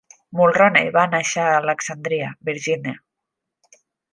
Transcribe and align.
Mulroney 0.37 0.87
va 0.95 1.03
nàixer 1.11 1.45
a 1.49 1.53
Alexandria, 1.59 2.33
Virgínia. 2.51 3.79